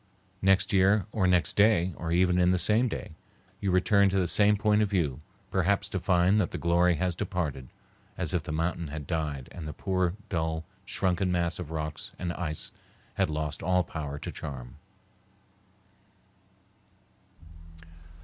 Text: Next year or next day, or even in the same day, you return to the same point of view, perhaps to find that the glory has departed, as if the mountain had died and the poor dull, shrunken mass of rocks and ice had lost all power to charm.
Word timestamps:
Next 0.41 0.73
year 0.73 1.05
or 1.11 1.27
next 1.27 1.55
day, 1.55 1.93
or 1.95 2.11
even 2.11 2.39
in 2.39 2.49
the 2.49 2.57
same 2.57 2.87
day, 2.87 3.11
you 3.59 3.69
return 3.69 4.09
to 4.09 4.17
the 4.17 4.27
same 4.27 4.57
point 4.57 4.81
of 4.81 4.89
view, 4.89 5.21
perhaps 5.51 5.87
to 5.89 5.99
find 5.99 6.41
that 6.41 6.49
the 6.49 6.57
glory 6.57 6.95
has 6.95 7.15
departed, 7.15 7.69
as 8.17 8.33
if 8.33 8.41
the 8.41 8.51
mountain 8.51 8.87
had 8.87 9.05
died 9.05 9.47
and 9.51 9.67
the 9.67 9.73
poor 9.73 10.15
dull, 10.27 10.65
shrunken 10.85 11.31
mass 11.31 11.59
of 11.59 11.69
rocks 11.69 12.09
and 12.17 12.33
ice 12.33 12.71
had 13.13 13.29
lost 13.29 13.61
all 13.61 13.83
power 13.83 14.17
to 14.17 14.31
charm. 14.31 14.77